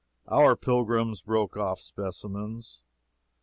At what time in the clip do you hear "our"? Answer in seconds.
0.27-0.55